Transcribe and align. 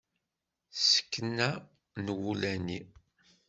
Ssekna 0.71 1.49
n 2.03 2.05
wulani. 2.17 2.79